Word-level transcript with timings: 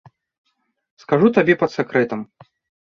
Скажу 1.05 1.31
табе 1.37 1.53
пад 1.61 1.71
сакрэтам. 1.77 2.29